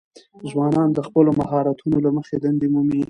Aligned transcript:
ځوانان 0.49 0.89
د 0.93 0.99
خپلو 1.07 1.31
مهارتونو 1.39 1.97
له 2.05 2.09
مخې 2.17 2.35
دندې 2.43 2.67
مومي. 2.73 2.99